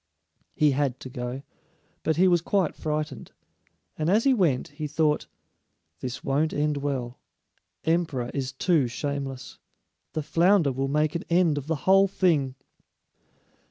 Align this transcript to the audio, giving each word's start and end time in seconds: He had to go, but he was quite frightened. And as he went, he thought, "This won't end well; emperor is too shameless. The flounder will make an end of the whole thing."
He 0.55 0.71
had 0.71 0.99
to 1.01 1.09
go, 1.11 1.43
but 2.01 2.15
he 2.15 2.27
was 2.27 2.41
quite 2.41 2.73
frightened. 2.75 3.33
And 3.95 4.09
as 4.09 4.23
he 4.23 4.33
went, 4.33 4.69
he 4.69 4.87
thought, 4.87 5.27
"This 5.99 6.23
won't 6.23 6.53
end 6.53 6.77
well; 6.77 7.19
emperor 7.83 8.31
is 8.33 8.51
too 8.51 8.87
shameless. 8.87 9.59
The 10.13 10.23
flounder 10.23 10.71
will 10.71 10.87
make 10.87 11.13
an 11.13 11.23
end 11.29 11.59
of 11.59 11.67
the 11.67 11.75
whole 11.85 12.07
thing." 12.07 12.55